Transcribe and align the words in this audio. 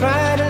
try 0.00 0.34
to 0.36 0.49